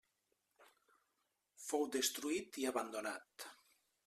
Fou 1.67 1.87
destruït 1.97 2.61
i 2.63 2.67
abandonat. 2.73 3.51